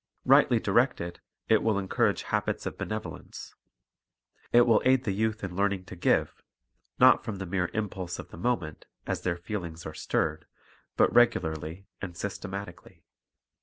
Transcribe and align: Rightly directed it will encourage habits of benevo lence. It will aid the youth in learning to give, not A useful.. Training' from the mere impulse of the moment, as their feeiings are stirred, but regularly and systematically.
Rightly 0.25 0.59
directed 0.59 1.21
it 1.47 1.61
will 1.61 1.77
encourage 1.77 2.23
habits 2.23 2.65
of 2.65 2.75
benevo 2.75 3.11
lence. 3.19 3.53
It 4.51 4.61
will 4.65 4.81
aid 4.83 5.03
the 5.03 5.11
youth 5.11 5.43
in 5.43 5.55
learning 5.55 5.85
to 5.85 5.95
give, 5.95 6.33
not 6.37 6.37
A 6.37 6.41
useful.. 6.41 6.97
Training' 6.97 7.23
from 7.23 7.35
the 7.37 7.45
mere 7.45 7.69
impulse 7.75 8.17
of 8.17 8.29
the 8.29 8.37
moment, 8.37 8.87
as 9.05 9.21
their 9.21 9.37
feeiings 9.37 9.85
are 9.85 9.93
stirred, 9.93 10.47
but 10.97 11.13
regularly 11.13 11.85
and 12.01 12.17
systematically. 12.17 13.03